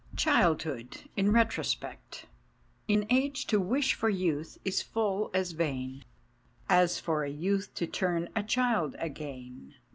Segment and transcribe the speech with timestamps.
[0.15, 2.25] CHILDHOOD IN RETROSPECT"
[2.87, 6.03] In age to wish for youth is full as vain,
[6.67, 9.75] As for a youth to turn a child again."